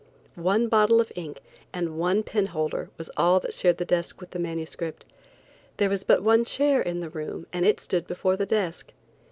[0.33, 4.39] One bottle of ink and one penholder was all that shared the desk with the
[4.39, 5.05] manuscript.
[5.77, 8.93] There was but one chair in the room, and it stood before the desk.